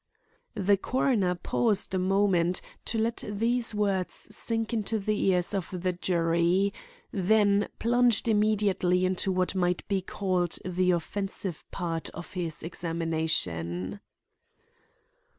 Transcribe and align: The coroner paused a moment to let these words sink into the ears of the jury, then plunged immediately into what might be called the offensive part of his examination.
The 0.55 0.77
coroner 0.77 1.35
paused 1.35 1.93
a 1.93 1.99
moment 1.99 2.59
to 2.85 2.97
let 2.97 3.17
these 3.17 3.75
words 3.75 4.35
sink 4.35 4.73
into 4.73 4.97
the 4.97 5.15
ears 5.27 5.53
of 5.53 5.69
the 5.71 5.93
jury, 5.93 6.73
then 7.11 7.67
plunged 7.77 8.27
immediately 8.27 9.05
into 9.05 9.31
what 9.31 9.53
might 9.53 9.87
be 9.87 10.01
called 10.01 10.57
the 10.65 10.89
offensive 10.89 11.63
part 11.69 12.09
of 12.15 12.33
his 12.33 12.63
examination. 12.63 13.99